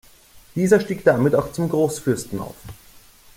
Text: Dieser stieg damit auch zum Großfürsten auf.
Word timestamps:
Dieser 0.55 0.79
stieg 0.79 1.03
damit 1.03 1.35
auch 1.35 1.51
zum 1.51 1.69
Großfürsten 1.69 2.39
auf. 2.39 2.55